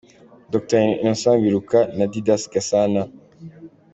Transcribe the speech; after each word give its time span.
Dr 0.51 0.79
Innocent 1.01 1.41
Biruka, 1.43 1.79
na 1.97 2.05
Didas 2.11 2.43
Gasana 2.53 3.01